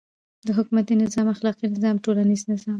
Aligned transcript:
د 0.47 0.47
حکومتی 0.57 0.93
نظام، 1.01 1.27
اخلاقی 1.35 1.65
نظام، 1.73 1.95
ټولنیز 2.05 2.41
نظام 2.51 2.69